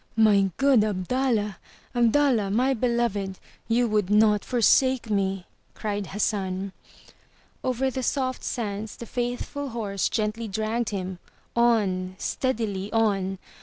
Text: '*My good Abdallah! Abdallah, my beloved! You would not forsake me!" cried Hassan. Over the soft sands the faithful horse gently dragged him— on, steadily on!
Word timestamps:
'*My 0.15 0.49
good 0.57 0.83
Abdallah! 0.83 1.59
Abdallah, 1.93 2.49
my 2.49 2.73
beloved! 2.73 3.37
You 3.67 3.87
would 3.89 4.09
not 4.09 4.43
forsake 4.43 5.11
me!" 5.11 5.45
cried 5.75 6.07
Hassan. 6.07 6.73
Over 7.63 7.91
the 7.91 8.01
soft 8.01 8.43
sands 8.43 8.95
the 8.95 9.05
faithful 9.05 9.69
horse 9.69 10.09
gently 10.09 10.47
dragged 10.47 10.89
him— 10.89 11.19
on, 11.55 12.15
steadily 12.17 12.91
on! 12.91 13.37